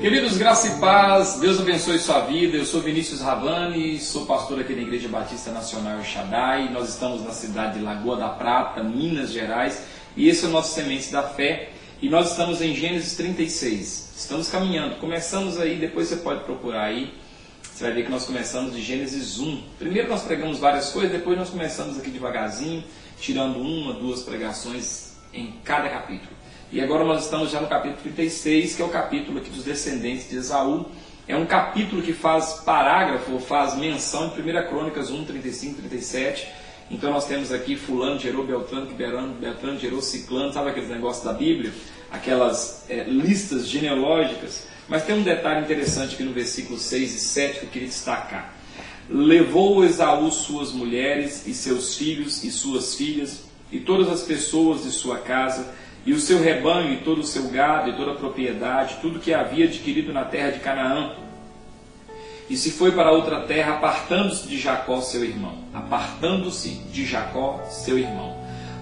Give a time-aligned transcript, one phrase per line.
[0.00, 2.56] Queridos, graça e paz, Deus abençoe sua vida.
[2.56, 6.72] Eu sou Vinícius Ravani, sou pastor aqui da Igreja Batista Nacional Shaddai.
[6.72, 9.82] Nós estamos na cidade de Lagoa da Prata, Minas Gerais,
[10.16, 11.70] e esse é o nosso Sementes da Fé.
[12.00, 14.14] E nós estamos em Gênesis 36.
[14.16, 17.12] Estamos caminhando, começamos aí, depois você pode procurar aí.
[17.60, 19.62] Você vai ver que nós começamos de Gênesis 1.
[19.80, 22.84] Primeiro nós pregamos várias coisas, depois nós começamos aqui devagarzinho,
[23.20, 26.37] tirando uma, duas pregações em cada capítulo.
[26.70, 30.28] E agora nós estamos já no capítulo 36, que é o capítulo aqui dos descendentes
[30.28, 30.84] de Esaú.
[31.26, 36.46] É um capítulo que faz parágrafo, faz menção em 1 Crônicas 1, 35, 37.
[36.90, 41.32] Então nós temos aqui fulano gerou Beltrano, que Beltrano gerou Ciclano, sabe aqueles negócios da
[41.32, 41.72] Bíblia?
[42.10, 44.66] Aquelas é, listas genealógicas.
[44.86, 48.52] Mas tem um detalhe interessante aqui no versículo 6 e 7 que eu queria destacar.
[49.08, 54.90] Levou Esaú suas mulheres e seus filhos e suas filhas e todas as pessoas de
[54.90, 55.66] sua casa
[56.06, 59.34] e o seu rebanho, e todo o seu gado, e toda a propriedade, tudo que
[59.34, 61.12] havia adquirido na terra de Canaã.
[62.48, 65.58] E se foi para outra terra, apartando-se de Jacó, seu irmão.
[65.74, 68.36] Apartando-se de Jacó, seu irmão.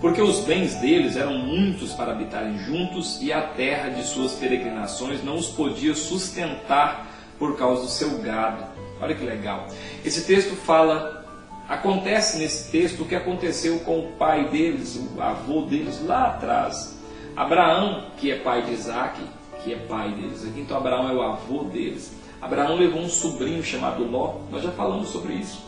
[0.00, 5.22] Porque os bens deles eram muitos para habitarem juntos, e a terra de suas peregrinações
[5.22, 7.06] não os podia sustentar
[7.38, 8.64] por causa do seu gado.
[9.00, 9.68] Olha que legal.
[10.04, 11.22] Esse texto fala
[11.68, 16.98] acontece nesse texto o que aconteceu com o pai deles, o avô deles lá atrás.
[17.36, 19.20] Abraão, que é pai de Isaac,
[19.62, 22.12] que é pai deles aqui, então Abraão é o avô deles.
[22.40, 25.62] Abraão levou um sobrinho chamado Ló, nós já falamos sobre isso.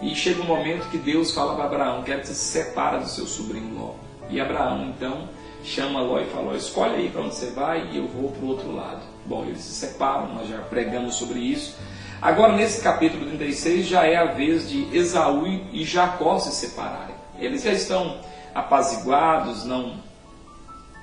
[0.00, 3.08] E chega um momento que Deus fala para Abraão: quero que você se separa do
[3.08, 3.94] seu sobrinho Ló.
[4.28, 5.28] E Abraão então
[5.64, 8.48] chama Ló e fala: escolhe aí para onde você vai e eu vou para o
[8.48, 9.00] outro lado.
[9.24, 11.76] Bom, eles se separam, nós já pregamos sobre isso.
[12.20, 17.14] Agora, nesse capítulo 36, já é a vez de Esaú e Jacó se separarem.
[17.38, 18.18] Eles já estão
[18.54, 19.96] apaziguados, não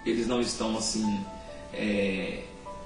[0.06, 1.20] eles não estão assim
[1.74, 2.44] é,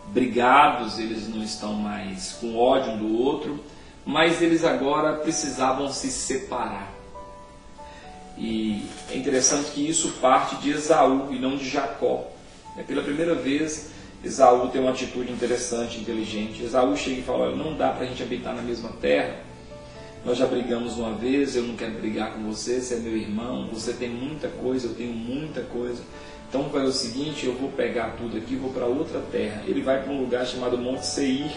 [0.08, 3.64] brigados, eles não estão mais com ódio um do outro,
[4.05, 6.92] mas eles agora precisavam se separar.
[8.37, 12.27] E é interessante que isso parte de Esaú e não de Jacó.
[12.77, 13.92] É pela primeira vez
[14.23, 16.64] Esaú tem uma atitude interessante, inteligente.
[16.64, 19.37] Esaú chega e fala: não dá para a gente habitar na mesma terra.
[20.26, 23.67] Nós já brigamos uma vez, eu não quero brigar com você, você é meu irmão,
[23.67, 26.02] você tem muita coisa, eu tenho muita coisa.
[26.53, 29.64] Então vai o seguinte, eu vou pegar tudo aqui, vou para outra terra.
[29.65, 31.52] Ele vai para um lugar chamado Monte Seir.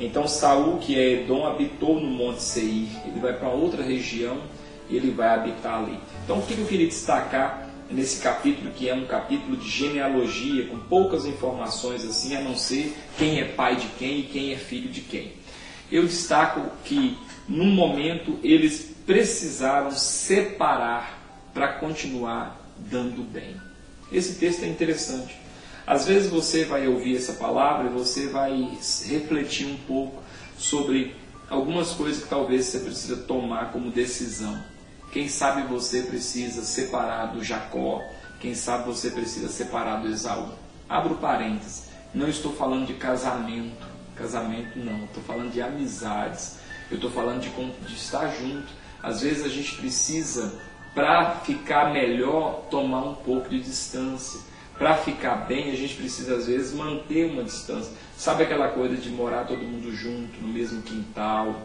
[0.00, 2.88] Então Saul, que é Edom, habitou no Monte Seir.
[3.06, 4.42] Ele vai para outra região
[4.90, 5.96] e ele vai habitar ali.
[6.24, 10.76] Então o que eu queria destacar nesse capítulo, que é um capítulo de genealogia, com
[10.76, 14.90] poucas informações assim, a não ser quem é pai de quem e quem é filho
[14.90, 15.34] de quem.
[15.88, 17.16] Eu destaco que
[17.48, 23.71] num momento eles precisaram separar para continuar dando bem.
[24.12, 25.40] Esse texto é interessante.
[25.86, 28.70] Às vezes você vai ouvir essa palavra e você vai
[29.06, 30.22] refletir um pouco
[30.56, 31.16] sobre
[31.48, 34.62] algumas coisas que talvez você precisa tomar como decisão.
[35.10, 38.02] Quem sabe você precisa separar do Jacó,
[38.40, 40.50] quem sabe você precisa separar do Esaú.
[40.88, 41.84] Abro parênteses,
[42.14, 46.56] não estou falando de casamento, casamento não, estou falando de amizades,
[46.90, 47.50] eu estou falando de,
[47.86, 48.72] de estar junto.
[49.02, 50.60] Às vezes a gente precisa
[50.94, 54.40] para ficar melhor, tomar um pouco de distância.
[54.78, 57.92] Para ficar bem, a gente precisa às vezes manter uma distância.
[58.16, 61.62] Sabe aquela coisa de morar todo mundo junto, no mesmo quintal?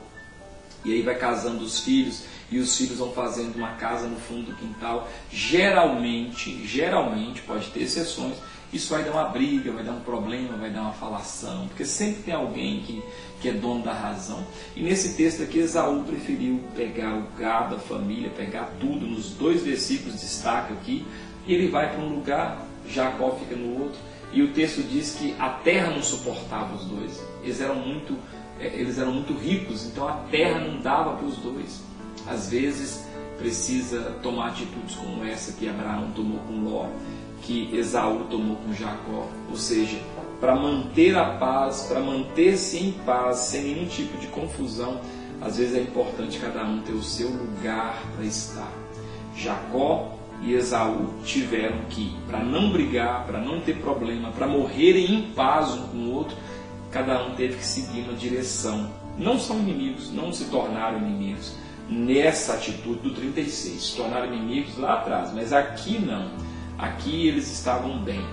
[0.86, 4.52] E aí vai casando os filhos e os filhos vão fazendo uma casa no fundo
[4.52, 5.10] do quintal.
[5.30, 8.36] Geralmente, geralmente, pode ter exceções,
[8.72, 12.24] isso vai dar uma briga, vai dar um problema, vai dar uma falação, porque sempre
[12.24, 13.02] tem alguém que,
[13.42, 14.46] que é dono da razão.
[14.76, 19.64] E nesse texto aqui, Esaú preferiu pegar o gado, a família, pegar tudo, nos dois
[19.64, 21.06] versículos destaca aqui,
[21.46, 24.00] e ele vai para um lugar, Jacó fica no outro,
[24.34, 27.24] e o texto diz que a terra não suportava os dois.
[27.44, 28.18] Eles eram muito,
[28.60, 31.84] eles eram muito ricos, então a terra não dava para os dois.
[32.28, 33.06] Às vezes
[33.38, 36.88] precisa tomar atitudes como essa que Abraão tomou com Ló
[37.42, 39.98] que Esaú tomou com Jacó, ou seja,
[40.40, 45.00] para manter a paz, para manter-se em paz, sem nenhum tipo de confusão,
[45.42, 48.72] às vezes é importante cada um ter o seu lugar para estar.
[49.36, 55.22] Jacó e Esaú tiveram que, para não brigar, para não ter problema, para morrerem em
[55.32, 56.36] paz um com o outro,
[56.92, 58.92] cada um teve que seguir uma direção.
[59.18, 61.56] Não são inimigos, não se tornaram inimigos
[61.90, 66.48] nessa atitude do 36, se tornaram inimigos lá atrás, mas aqui não
[66.78, 68.24] Aqui eles estavam bem.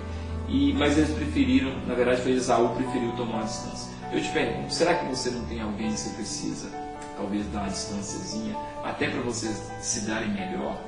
[0.49, 3.91] E, mas eles preferiram, na verdade foi Esaú preferiu tomar uma distância.
[4.13, 6.69] Eu te pergunto, será que você não tem alguém que você precisa
[7.17, 8.55] talvez dar uma distânciazinha,
[8.85, 10.79] até para vocês se darem melhor?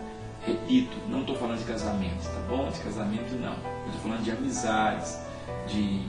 [0.47, 2.69] Repito, não estou falando de casamento, tá bom?
[2.71, 3.57] De casamento não.
[3.87, 5.19] Estou falando de amizades,
[5.67, 6.03] de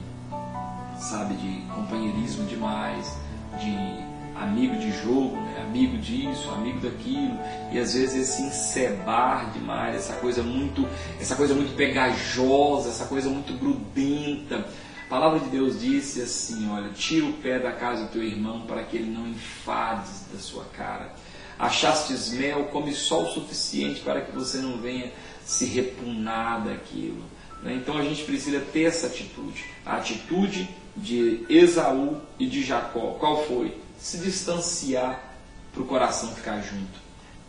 [1.00, 3.18] sabe, de companheirismo demais,
[3.60, 5.64] de amigo de jogo, né?
[5.68, 7.38] amigo disso, amigo daquilo,
[7.72, 10.88] e às vezes esse encebar demais, essa coisa muito,
[11.20, 14.66] essa coisa muito pegajosa, essa coisa muito grudenta.
[15.06, 18.62] A palavra de Deus disse assim, olha, tira o pé da casa do teu irmão
[18.62, 21.14] para que ele não enfades da sua cara.
[21.58, 25.12] Achastes mel, come só o suficiente para que você não venha
[25.44, 27.24] se repugnar daquilo.
[27.64, 27.76] Né?
[27.76, 29.66] Então a gente precisa ter essa atitude.
[29.86, 33.16] A atitude de Esaú e de Jacó.
[33.20, 33.78] Qual foi?
[33.98, 35.36] Se distanciar
[35.72, 37.00] para o coração ficar junto.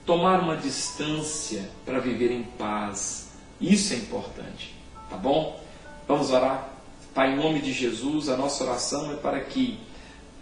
[0.05, 3.29] Tomar uma distância para viver em paz.
[3.61, 4.75] Isso é importante.
[5.11, 5.61] Tá bom?
[6.07, 6.69] Vamos orar?
[7.15, 9.79] Pai, em nome de Jesus, a nossa oração é para que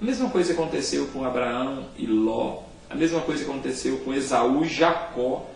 [0.01, 4.69] a mesma coisa aconteceu com Abraão e Ló, a mesma coisa aconteceu com Esaú e
[4.69, 5.47] Jacó,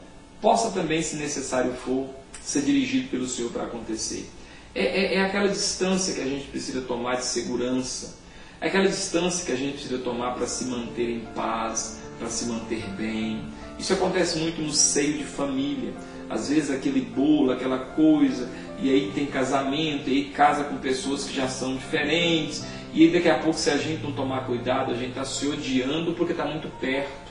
[0.41, 2.09] possa também, se necessário for,
[2.41, 4.29] ser dirigido pelo Senhor para acontecer.
[4.75, 8.19] É, é, é, aquela distância que a gente precisa tomar de segurança,
[8.61, 12.45] é aquela distância que a gente precisa tomar para se manter em paz, para se
[12.47, 13.43] manter bem.
[13.79, 15.93] Isso acontece muito no seio de família.
[16.29, 21.25] Às vezes aquele bolo, aquela coisa, e aí tem casamento, e aí casa com pessoas
[21.25, 22.63] que já são diferentes,
[22.93, 25.49] e aí daqui a pouco, se a gente não tomar cuidado, a gente está se
[25.49, 27.31] odiando porque está muito perto.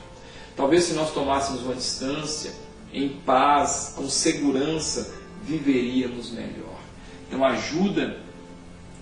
[0.54, 2.52] Talvez se nós tomássemos uma distância,
[2.92, 6.80] em paz, com segurança, viveríamos melhor.
[7.30, 8.18] Então ajuda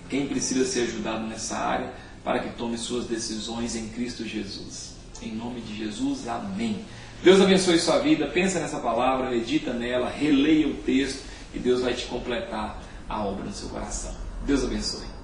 [0.07, 1.91] quem precisa ser ajudado nessa área
[2.23, 4.93] para que tome suas decisões em Cristo Jesus.
[5.19, 6.85] Em nome de Jesus, amém.
[7.23, 11.95] Deus abençoe sua vida, pensa nessa palavra, medita nela, releia o texto e Deus vai
[11.95, 12.79] te completar
[13.09, 14.15] a obra no seu coração.
[14.45, 15.18] Deus abençoe.